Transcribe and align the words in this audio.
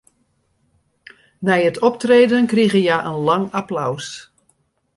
Nei 1.45 1.61
it 1.69 1.77
optreden 1.87 2.45
krigen 2.51 2.83
hja 2.85 2.97
in 3.11 3.17
lang 3.27 3.45
applaus. 3.61 4.07